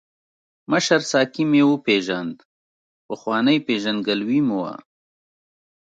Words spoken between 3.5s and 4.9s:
پېژندګلوي مو وه.